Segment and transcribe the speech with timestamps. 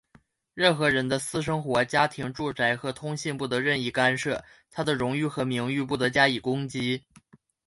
[0.55, 7.03] 任何人的私生活、家庭、住宅和通信不得任意干涉,他的荣誉和名誉不得加以攻击。